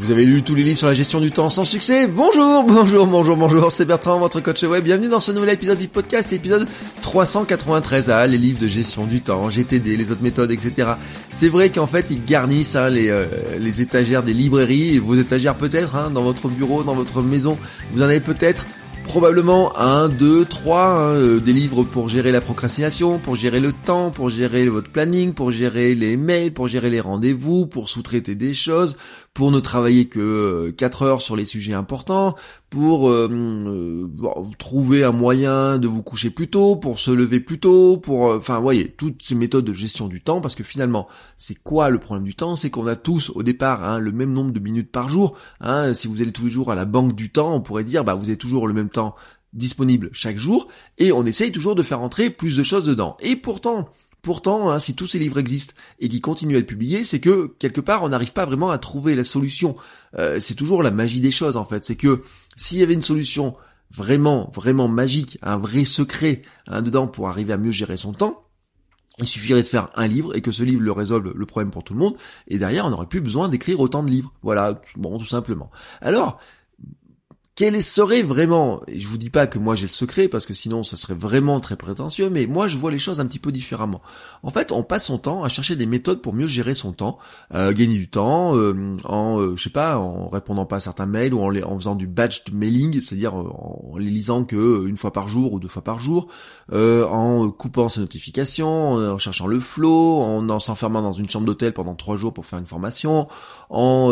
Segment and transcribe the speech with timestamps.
[0.00, 2.06] Vous avez lu tous les livres sur la gestion du temps sans succès?
[2.06, 4.82] Bonjour, bonjour, bonjour, bonjour, c'est Bertrand, votre coach web.
[4.82, 6.66] Bienvenue dans ce nouvel épisode du podcast, épisode
[7.02, 8.08] 393.
[8.08, 10.92] Ah, les livres de gestion du temps, GTD, les autres méthodes, etc.
[11.30, 13.26] C'est vrai qu'en fait, ils garnissent hein, les, euh,
[13.58, 17.58] les étagères des librairies, vos étagères peut-être, hein, dans votre bureau, dans votre maison.
[17.92, 18.64] Vous en avez peut-être
[19.10, 23.72] probablement un, deux, trois hein, euh, des livres pour gérer la procrastination, pour gérer le
[23.72, 28.36] temps, pour gérer votre planning, pour gérer les mails, pour gérer les rendez-vous, pour sous-traiter
[28.36, 28.96] des choses,
[29.34, 32.36] pour ne travailler que 4 heures sur les sujets importants,
[32.68, 34.08] pour euh, euh,
[34.58, 38.60] trouver un moyen de vous coucher plus tôt, pour se lever plus tôt, pour enfin
[38.60, 42.24] voyez toutes ces méthodes de gestion du temps parce que finalement c'est quoi le problème
[42.24, 42.54] du temps?
[42.54, 45.94] C'est qu'on a tous au départ hein, le même nombre de minutes par jour hein,
[45.94, 48.14] si vous allez tous les jours à la banque du temps on pourrait dire bah
[48.14, 48.99] vous avez toujours le même temps
[49.52, 53.36] disponible chaque jour et on essaye toujours de faire entrer plus de choses dedans et
[53.36, 53.88] pourtant
[54.22, 57.54] Pourtant, hein, si tous ces livres existent et qui continuent à être publiés, c'est que
[57.58, 59.76] quelque part on n'arrive pas vraiment à trouver la solution.
[60.18, 61.84] Euh, c'est toujours la magie des choses en fait.
[61.84, 62.20] C'est que
[62.56, 63.56] s'il y avait une solution
[63.90, 68.44] vraiment, vraiment magique, un vrai secret hein, dedans pour arriver à mieux gérer son temps,
[69.18, 71.84] il suffirait de faire un livre et que ce livre le résolve le problème pour
[71.84, 72.16] tout le monde.
[72.46, 74.32] Et derrière, on n'aurait plus besoin d'écrire autant de livres.
[74.42, 75.70] Voilà, bon, tout simplement.
[76.00, 76.38] Alors,
[77.60, 80.54] quel serait vraiment, et je vous dis pas que moi j'ai le secret parce que
[80.54, 83.52] sinon ça serait vraiment très prétentieux, mais moi je vois les choses un petit peu
[83.52, 84.00] différemment.
[84.42, 87.18] En fait, on passe son temps à chercher des méthodes pour mieux gérer son temps,
[87.52, 91.04] euh, gagner du temps euh, en, euh, je sais pas, en répondant pas à certains
[91.04, 94.96] mails ou en, les, en faisant du batch mailing, c'est-à-dire en les lisant que une
[94.96, 96.28] fois par jour ou deux fois par jour,
[96.72, 101.94] en coupant ses notifications, en cherchant le flow, en, s'enfermant dans une chambre d'hôtel pendant
[101.94, 103.28] trois jours pour faire une formation,
[103.68, 104.10] en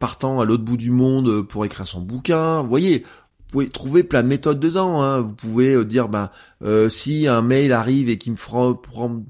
[0.00, 3.08] partant à l'autre bout du monde pour écrire son bouquin voyez, vous
[3.52, 5.02] pouvez trouver plein de méthodes dedans.
[5.02, 5.20] Hein.
[5.20, 6.30] Vous pouvez euh, dire, ben,
[6.64, 8.74] euh, si un mail arrive et qui me prend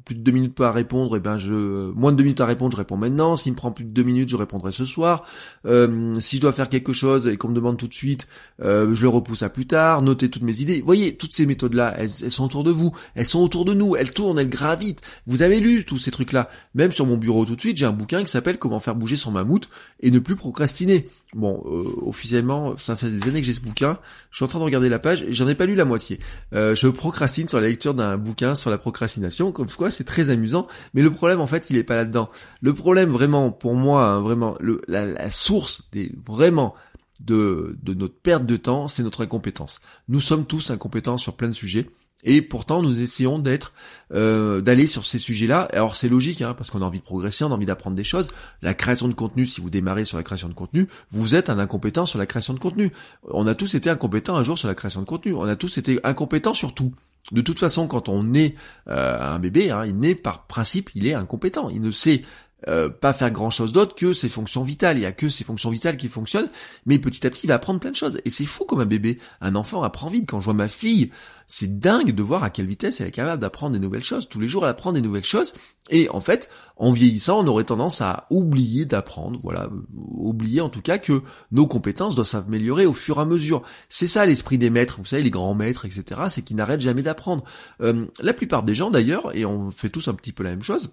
[0.04, 2.72] plus de deux minutes à répondre, et ben je moins de deux minutes à répondre,
[2.72, 3.36] je réponds maintenant.
[3.36, 5.24] S'il me prend plus de deux minutes, je répondrai ce soir.
[5.66, 8.28] Euh, si je dois faire quelque chose et qu'on me demande tout de suite,
[8.60, 10.02] je le repousse à plus tard.
[10.02, 10.78] Notez toutes mes idées.
[10.78, 13.74] Vous voyez, toutes ces méthodes-là, elles, elles, sont autour de vous, elles sont autour de
[13.74, 15.00] nous, elles tournent, elles gravitent.
[15.26, 16.48] Vous avez lu tous ces trucs-là.
[16.74, 19.16] Même sur mon bureau tout de suite, j'ai un bouquin qui s'appelle Comment faire bouger
[19.16, 19.68] son mammouth
[20.00, 21.08] et ne plus procrastiner.
[21.34, 21.62] Bon,
[22.06, 23.98] officiellement, ça fait des années que j'ai ce bouquin.
[24.30, 26.18] Je suis en train de regarder la page j'en ai pas lu la moitié.
[26.54, 30.30] Euh, je procrastine sur la lecture d'un bouquin sur la procrastination, comme quoi c'est très
[30.30, 30.66] amusant.
[30.94, 32.30] Mais le problème en fait, il est pas là-dedans.
[32.60, 34.56] Le problème vraiment, pour moi, hein, vraiment,
[34.88, 35.88] la, source
[36.26, 36.74] vraiment
[37.20, 39.80] de notre perte de temps, c'est notre incompétence.
[40.08, 41.86] Nous sommes tous incompétents sur plein de sujets.
[42.24, 43.72] Et pourtant, nous essayons d'être,
[44.12, 45.62] euh, d'aller sur ces sujets-là.
[45.72, 48.04] Alors c'est logique, hein, parce qu'on a envie de progresser, on a envie d'apprendre des
[48.04, 48.28] choses.
[48.62, 51.58] La création de contenu, si vous démarrez sur la création de contenu, vous êtes un
[51.58, 52.92] incompétent sur la création de contenu.
[53.24, 55.34] On a tous été incompétents un jour sur la création de contenu.
[55.34, 56.92] On a tous été incompétents sur tout.
[57.30, 58.54] De toute façon, quand on naît
[58.88, 61.70] euh, un bébé, hein, il naît par principe, il est incompétent.
[61.70, 62.22] Il ne sait
[62.68, 64.98] euh, pas faire grand chose d'autre que ses fonctions vitales.
[64.98, 66.48] Il y a que ses fonctions vitales qui fonctionnent,
[66.86, 68.20] mais petit à petit, il va apprendre plein de choses.
[68.24, 69.18] Et c'est fou comme un bébé.
[69.40, 70.28] Un enfant apprend vite.
[70.28, 71.10] Quand je vois ma fille,
[71.46, 74.28] c'est dingue de voir à quelle vitesse elle est capable d'apprendre des nouvelles choses.
[74.28, 75.52] Tous les jours, elle apprend des nouvelles choses.
[75.90, 79.38] Et en fait, en vieillissant, on aurait tendance à oublier d'apprendre.
[79.42, 83.62] Voilà, oublier en tout cas que nos compétences doivent s'améliorer au fur et à mesure.
[83.88, 84.98] C'est ça l'esprit des maîtres.
[84.98, 86.22] Vous savez, les grands maîtres, etc.
[86.28, 87.44] C'est qu'ils n'arrêtent jamais d'apprendre.
[87.80, 90.62] Euh, la plupart des gens, d'ailleurs, et on fait tous un petit peu la même
[90.62, 90.90] chose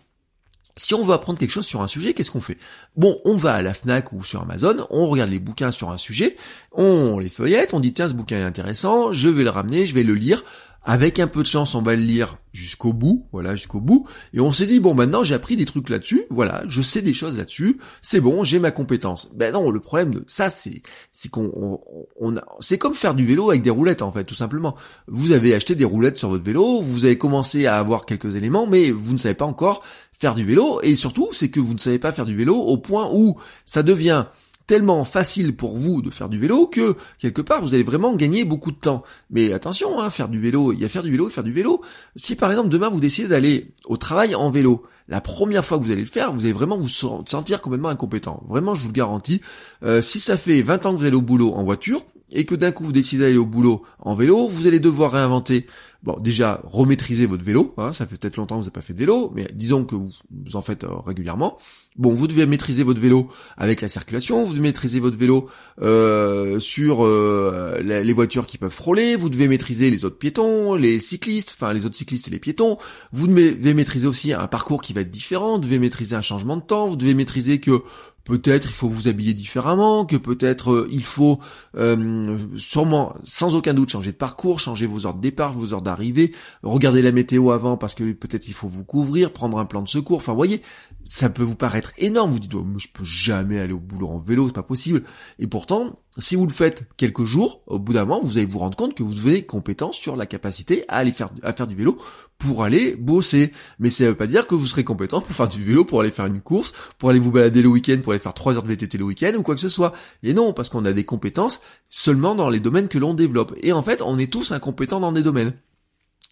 [0.75, 2.57] si on veut apprendre quelque chose sur un sujet, qu'est-ce qu'on fait?
[2.95, 5.97] Bon, on va à la FNAC ou sur Amazon, on regarde les bouquins sur un
[5.97, 6.37] sujet,
[6.71, 9.93] on les feuillette, on dit tiens ce bouquin est intéressant, je vais le ramener, je
[9.93, 10.43] vais le lire,
[10.89, 14.07] avec un peu de chance, on va le lire jusqu'au bout, voilà, jusqu'au bout.
[14.33, 17.13] Et on s'est dit, bon, maintenant, j'ai appris des trucs là-dessus, voilà, je sais des
[17.13, 19.29] choses là-dessus, c'est bon, j'ai ma compétence.
[19.35, 20.81] Ben non, le problème de ça, c'est,
[21.11, 21.79] c'est qu'on,
[22.19, 24.75] on, c'est comme faire du vélo avec des roulettes, en fait, tout simplement.
[25.07, 28.65] Vous avez acheté des roulettes sur votre vélo, vous avez commencé à avoir quelques éléments,
[28.65, 31.79] mais vous ne savez pas encore faire du vélo, et surtout, c'est que vous ne
[31.79, 34.25] savez pas faire du vélo au point où ça devient
[34.69, 38.43] tellement facile pour vous de faire du vélo que quelque part vous allez vraiment gagner
[38.43, 39.01] beaucoup de temps.
[39.31, 41.81] Mais attention, hein, faire du vélo, il y a faire du vélo faire du vélo.
[42.15, 45.83] Si par exemple demain vous décidez d'aller au travail en vélo, la première fois que
[45.83, 48.43] vous allez le faire, vous allez vraiment vous sentir complètement incompétent.
[48.47, 49.41] Vraiment, je vous le garantis.
[49.81, 52.55] Euh, si ça fait 20 ans que vous allez au boulot en voiture, et que
[52.55, 55.65] d'un coup vous décidez d'aller au boulot en vélo, vous allez devoir réinventer
[56.01, 58.93] Bon, déjà, remaîtriser votre vélo, hein, ça fait peut-être longtemps que vous n'avez pas fait
[58.93, 60.13] de vélo, mais disons que vous,
[60.53, 61.57] en faites euh, régulièrement.
[61.97, 63.27] Bon, vous devez maîtriser votre vélo
[63.57, 65.49] avec la circulation, vous devez maîtriser votre vélo
[65.81, 70.99] euh, sur euh, les voitures qui peuvent frôler, vous devez maîtriser les autres piétons, les
[70.99, 72.77] cyclistes, enfin les autres cyclistes et les piétons,
[73.11, 76.55] vous devez maîtriser aussi un parcours qui va être différent, vous devez maîtriser un changement
[76.55, 77.83] de temps, vous devez maîtriser que
[78.23, 81.39] peut-être il faut vous habiller différemment, que peut-être euh, il faut
[81.75, 85.81] euh, sûrement, sans aucun doute, changer de parcours, changer vos heures de départ, vos heures
[85.81, 86.33] d'arrivée,
[86.63, 89.89] regarder la météo avant parce que peut-être il faut vous couvrir, prendre un plan de
[89.89, 90.17] secours.
[90.17, 90.61] Enfin, voyez,
[91.05, 92.31] ça peut vous paraître énorme.
[92.31, 95.03] Vous dites, oh, je peux jamais aller au boulot en vélo, c'est pas possible.
[95.39, 98.59] Et pourtant, si vous le faites quelques jours, au bout d'un moment, vous allez vous
[98.59, 101.75] rendre compte que vous avez compétence sur la capacité à aller faire, à faire du
[101.75, 101.97] vélo
[102.37, 103.51] pour aller bosser.
[103.79, 106.11] Mais ça veut pas dire que vous serez compétent pour faire du vélo, pour aller
[106.11, 108.67] faire une course, pour aller vous balader le week-end, pour aller faire trois heures de
[108.69, 109.93] VTT le week-end ou quoi que ce soit.
[110.23, 113.53] Et non, parce qu'on a des compétences seulement dans les domaines que l'on développe.
[113.61, 115.53] Et en fait, on est tous incompétents dans des domaines.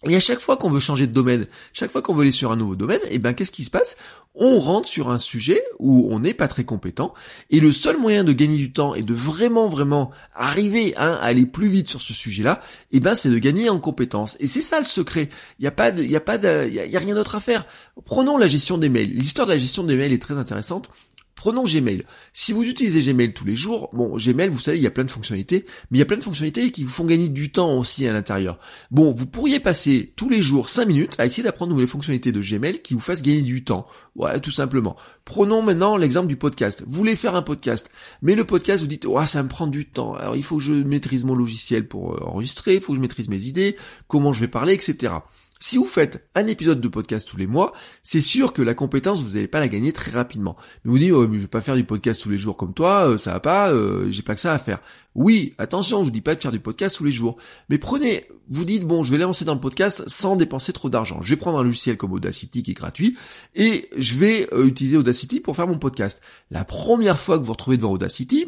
[0.06, 2.52] Et à chaque fois qu'on veut changer de domaine, chaque fois qu'on veut aller sur
[2.52, 3.96] un nouveau domaine, et eh ben qu'est-ce qui se passe?
[4.36, 7.14] On rentre sur un sujet où on n'est pas très compétent,
[7.50, 11.46] et le seul moyen de gagner du temps et de vraiment vraiment arriver à aller
[11.46, 12.60] plus vite sur ce sujet-là,
[12.92, 14.36] et eh ben c'est de gagner en compétences.
[14.38, 15.30] Et c'est ça le secret.
[15.58, 17.66] Il n'y a pas il y a pas de, y a rien d'autre à faire.
[18.04, 19.12] Prenons la gestion des mails.
[19.12, 20.90] L'histoire de la gestion des mails est très intéressante.
[21.38, 22.02] Prenons Gmail.
[22.32, 25.04] Si vous utilisez Gmail tous les jours, bon, Gmail, vous savez, il y a plein
[25.04, 27.78] de fonctionnalités, mais il y a plein de fonctionnalités qui vous font gagner du temps
[27.78, 28.58] aussi à l'intérieur.
[28.90, 32.40] Bon, vous pourriez passer tous les jours 5 minutes à essayer d'apprendre les fonctionnalités de
[32.40, 33.86] Gmail qui vous fassent gagner du temps.
[34.16, 34.96] Ouais, tout simplement.
[35.24, 36.82] Prenons maintenant l'exemple du podcast.
[36.84, 37.88] Vous voulez faire un podcast,
[38.20, 40.14] mais le podcast, vous dites, ouais, ça me prend du temps.
[40.14, 43.02] Alors, il faut que je maîtrise mon logiciel pour euh, enregistrer, il faut que je
[43.02, 43.76] maîtrise mes idées,
[44.08, 45.12] comment je vais parler, etc.
[45.60, 47.72] Si vous faites un épisode de podcast tous les mois,
[48.02, 50.56] c'est sûr que la compétence, vous n'allez pas la gagner très rapidement.
[50.84, 52.74] Mais vous dites, oh, mais je vais pas faire du podcast tous les jours comme
[52.74, 54.80] toi, euh, ça va pas, euh, j'ai pas que ça à faire.
[55.14, 57.38] Oui, attention, je vous dis pas de faire du podcast tous les jours.
[57.68, 61.20] Mais prenez, vous dites, bon, je vais lancer dans le podcast sans dépenser trop d'argent.
[61.22, 63.16] Je vais prendre un logiciel comme Audacity qui est gratuit
[63.56, 66.22] et je vais euh, utiliser Audacity pour faire mon podcast.
[66.50, 68.46] La première fois que vous vous retrouvez devant Audacity,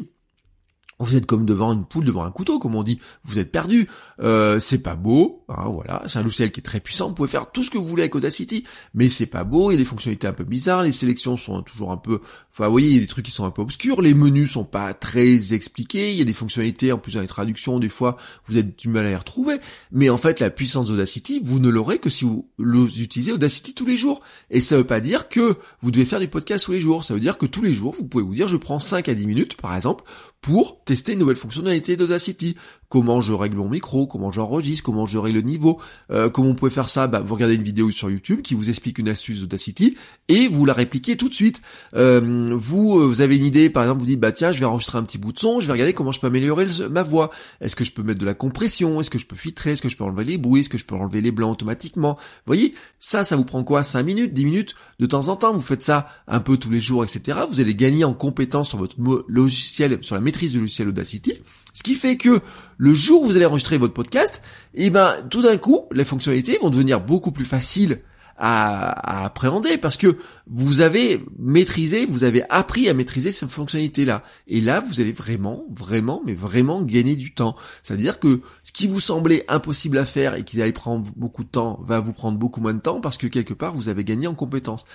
[1.03, 2.99] vous êtes comme devant une poule devant un couteau, comme on dit.
[3.23, 3.87] Vous êtes perdu.
[4.21, 5.43] Euh, c'est pas beau.
[5.49, 7.09] Hein, voilà, c'est un logiciel qui est très puissant.
[7.09, 8.63] Vous pouvez faire tout ce que vous voulez avec Audacity,
[8.93, 9.71] mais c'est pas beau.
[9.71, 10.83] Il y a des fonctionnalités un peu bizarres.
[10.83, 12.19] Les sélections sont toujours un peu.
[12.51, 14.01] Enfin, vous voyez, il y a des trucs qui sont un peu obscurs.
[14.01, 16.11] Les menus sont pas très expliqués.
[16.11, 17.79] Il y a des fonctionnalités en plus dans les traductions.
[17.79, 19.57] Des fois, vous êtes du mal à les retrouver.
[19.91, 22.47] Mais en fait, la puissance d'Audacity, vous ne l'aurez que si vous
[22.99, 24.21] utilisez Audacity tous les jours.
[24.49, 27.03] Et ça veut pas dire que vous devez faire des podcasts tous les jours.
[27.03, 29.13] Ça veut dire que tous les jours, vous pouvez vous dire, je prends 5 à
[29.13, 30.03] 10 minutes, par exemple,
[30.41, 32.55] pour tester une nouvelle fonctionnalité d'Audacity.
[32.89, 35.79] Comment je règle mon micro, comment j'enregistre, comment je règle le niveau,
[36.11, 38.69] euh, comment on pouvez faire ça bah, Vous regardez une vidéo sur YouTube qui vous
[38.69, 39.95] explique une astuce d'Audacity
[40.27, 41.61] et vous la répliquez tout de suite.
[41.95, 44.65] Euh, vous, euh, vous avez une idée, par exemple, vous dites bah tiens, je vais
[44.65, 47.29] enregistrer un petit bout de son, je vais regarder comment je peux améliorer ma voix.
[47.61, 48.99] Est-ce que je peux mettre de la compression?
[48.99, 49.71] Est-ce que je peux filtrer?
[49.71, 50.61] Est-ce que je peux enlever les bruits?
[50.61, 52.15] Est-ce que je peux enlever les blancs automatiquement?
[52.15, 53.83] Vous voyez, ça, ça vous prend quoi?
[53.83, 54.75] 5 minutes, 10 minutes?
[54.99, 57.39] De temps en temps, vous faites ça un peu tous les jours, etc.
[57.49, 58.95] Vous allez gagner en compétence sur votre
[59.29, 61.33] logiciel, sur la maîtrise du Audacity.
[61.73, 62.39] Ce qui fait que
[62.77, 64.41] le jour où vous allez enregistrer votre podcast,
[64.73, 67.99] et eh ben tout d'un coup, les fonctionnalités vont devenir beaucoup plus faciles
[68.43, 70.17] à, appréhender parce que
[70.47, 74.23] vous avez maîtrisé, vous avez appris à maîtriser ces fonctionnalités-là.
[74.47, 77.55] Et là, vous allez vraiment, vraiment, mais vraiment gagner du temps.
[77.83, 81.49] C'est-à-dire que ce qui vous semblait impossible à faire et qui allait prendre beaucoup de
[81.49, 84.25] temps va vous prendre beaucoup moins de temps parce que quelque part, vous avez gagné
[84.25, 84.85] en compétences.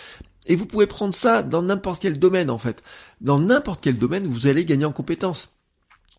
[0.49, 2.83] Et vous pouvez prendre ça dans n'importe quel domaine en fait.
[3.21, 5.51] Dans n'importe quel domaine, vous allez gagner en compétences.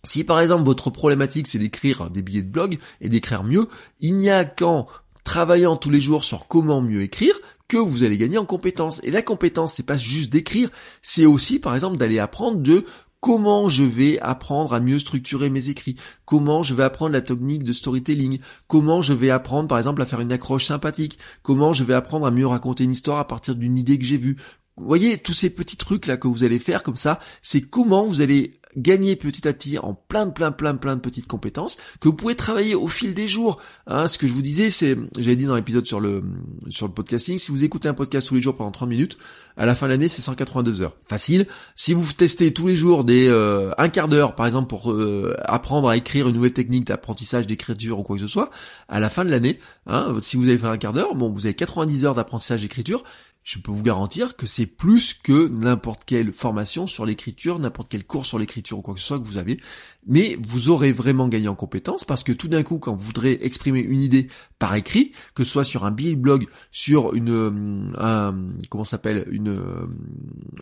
[0.03, 3.67] Si par exemple votre problématique c'est d'écrire des billets de blog et d'écrire mieux,
[3.99, 4.87] il n'y a qu'en
[5.27, 7.35] travaillant tous les jours sur comment mieux écrire
[7.67, 9.01] que vous allez gagner en compétences.
[9.03, 10.69] Et la compétence, c'est pas juste d'écrire,
[11.01, 12.85] c'est aussi par exemple d'aller apprendre de
[13.19, 17.65] comment je vais apprendre à mieux structurer mes écrits, comment je vais apprendre la technique
[17.65, 21.83] de storytelling, comment je vais apprendre par exemple à faire une accroche sympathique, comment je
[21.83, 24.37] vais apprendre à mieux raconter une histoire à partir d'une idée que j'ai vue.
[24.77, 28.05] Vous voyez, tous ces petits trucs là que vous allez faire comme ça, c'est comment
[28.05, 32.09] vous allez gagner petit à petit en plein plein plein plein de petites compétences que
[32.09, 33.59] vous pouvez travailler au fil des jours.
[33.87, 36.23] Hein, ce que je vous disais, c'est, j'avais dit dans l'épisode sur le
[36.69, 39.17] sur le podcasting, si vous écoutez un podcast tous les jours pendant 30 minutes,
[39.55, 40.95] à la fin de l'année, c'est 182 heures.
[41.01, 41.47] Facile.
[41.75, 45.35] Si vous testez tous les jours des euh, un quart d'heure, par exemple, pour euh,
[45.45, 48.51] apprendre à écrire une nouvelle technique d'apprentissage d'écriture ou quoi que ce soit,
[48.87, 51.45] à la fin de l'année, hein, si vous avez fait un quart d'heure, bon, vous
[51.45, 53.03] avez 90 heures d'apprentissage d'écriture
[53.47, 58.03] je peux vous garantir que c'est plus que n'importe quelle formation sur l'écriture, n'importe quel
[58.03, 59.57] cours sur l'écriture ou quoi que ce soit que vous avez.
[60.05, 63.39] Mais vous aurez vraiment gagné en compétences parce que tout d'un coup, quand vous voudrez
[63.41, 64.27] exprimer une idée
[64.59, 68.35] par écrit, que ce soit sur un billet blog, sur une, euh, un,
[68.69, 69.87] comment s'appelle, une, euh,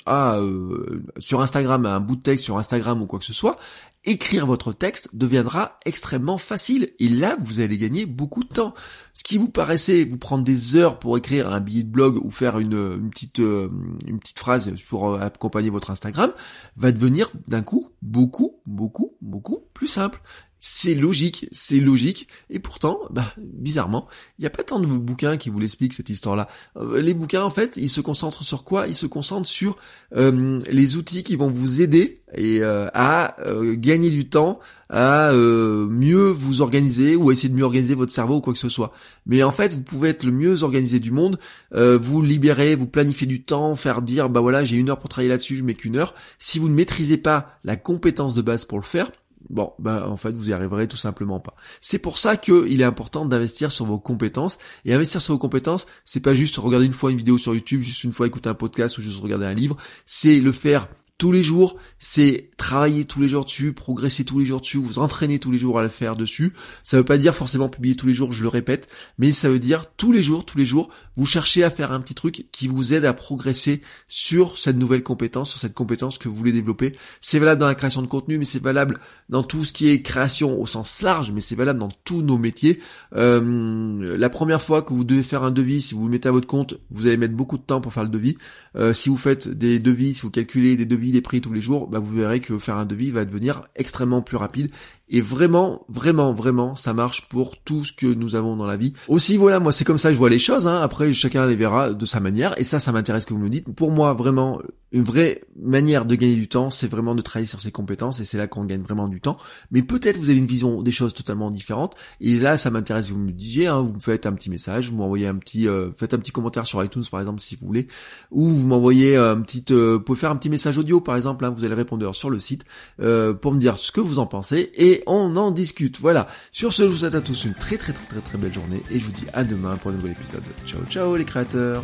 [0.05, 3.57] ah, euh, sur Instagram, un bout de texte sur Instagram ou quoi que ce soit,
[4.03, 6.89] écrire votre texte deviendra extrêmement facile.
[6.99, 8.73] Et là, vous allez gagner beaucoup de temps.
[9.13, 12.29] Ce qui vous paraissait vous prendre des heures pour écrire un billet de blog ou
[12.29, 16.31] faire une, une petite, une petite phrase pour accompagner votre Instagram,
[16.77, 20.21] va devenir d'un coup beaucoup, beaucoup, beaucoup plus simple.
[20.59, 24.07] C'est logique, c'est logique, et pourtant, bah, bizarrement,
[24.39, 26.47] il n'y a pas tant de bouquins qui vous l'expliquent cette histoire-là.
[26.77, 28.87] Euh, les bouquins, en fait, ils se concentrent sur quoi?
[28.87, 29.77] Ils se concentrent sur
[30.15, 33.37] euh, les outils qui vont vous aider et euh, à
[33.75, 34.59] gagner du temps,
[34.89, 38.59] à mieux vous organiser ou à essayer de mieux organiser votre cerveau ou quoi que
[38.59, 38.91] ce soit.
[39.25, 41.37] Mais en fait, vous pouvez être le mieux organisé du monde,
[41.71, 45.29] vous libérer, vous planifier du temps, faire dire, bah voilà, j'ai une heure pour travailler
[45.29, 46.15] là-dessus, je mets qu'une heure.
[46.39, 49.11] Si vous ne maîtrisez pas la compétence de base pour le faire,
[49.49, 51.55] Bon, bah en fait vous y arriverez tout simplement pas.
[51.81, 54.57] C'est pour ça qu'il est important d'investir sur vos compétences.
[54.85, 57.81] Et investir sur vos compétences, c'est pas juste regarder une fois une vidéo sur YouTube,
[57.81, 59.77] juste une fois écouter un podcast ou juste regarder un livre.
[60.05, 60.87] C'est le faire
[61.17, 64.99] tous les jours, c'est travailler tous les jours dessus, progresser tous les jours dessus, vous
[64.99, 66.53] entraîner tous les jours à le faire dessus.
[66.83, 69.59] Ça veut pas dire forcément publier tous les jours, je le répète, mais ça veut
[69.59, 72.67] dire tous les jours, tous les jours, vous cherchez à faire un petit truc qui
[72.67, 76.93] vous aide à progresser sur cette nouvelle compétence, sur cette compétence que vous voulez développer.
[77.21, 78.97] C'est valable dans la création de contenu, mais c'est valable
[79.29, 82.37] dans tout ce qui est création au sens large, mais c'est valable dans tous nos
[82.37, 82.79] métiers.
[83.15, 86.33] Euh, la première fois que vous devez faire un devis, si vous vous mettez à
[86.33, 88.37] votre compte, vous allez mettre beaucoup de temps pour faire le devis.
[88.75, 91.61] Euh, si vous faites des devis, si vous calculez des devis des prix tous les
[91.61, 94.71] jours, bah vous verrez que faire un devis va devenir extrêmement plus rapide
[95.07, 98.93] et vraiment, vraiment, vraiment, ça marche pour tout ce que nous avons dans la vie.
[99.07, 100.67] Aussi, voilà, moi, c'est comme ça que je vois les choses.
[100.67, 100.81] Hein.
[100.81, 102.59] Après, chacun les verra de sa manière.
[102.59, 103.69] Et ça, ça m'intéresse que vous me dites.
[103.75, 107.61] Pour moi, vraiment, une vraie manière de gagner du temps, c'est vraiment de travailler sur
[107.61, 108.19] ses compétences.
[108.19, 109.37] Et c'est là qu'on gagne vraiment du temps.
[109.69, 111.95] Mais peut-être vous avez une vision des choses totalement différentes.
[112.19, 113.09] Et là, ça m'intéresse.
[113.11, 115.91] Vous me disiez, hein, vous me faites un petit message, vous m'envoyez un petit, euh,
[115.95, 117.87] faites un petit commentaire sur iTunes, par exemple, si vous voulez,
[118.31, 121.45] ou vous m'envoyez un petit, euh, vous pouvez faire un petit message audio, par exemple.
[121.45, 122.63] Hein, vous avez le répondeur sur le site
[123.01, 124.71] euh, pour me dire ce que vous en pensez.
[124.95, 125.99] Et on en discute.
[125.99, 126.27] Voilà.
[126.53, 128.81] Sur ce, je vous souhaite à tous une très très très très très belle journée
[128.89, 130.43] et je vous dis à demain pour un nouvel épisode.
[130.65, 131.83] Ciao ciao les créateurs